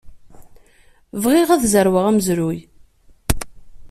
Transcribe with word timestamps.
Bɣiɣ 1.23 1.49
ad 1.51 1.63
zerweɣ 1.73 2.05
amezruy. 2.09 2.59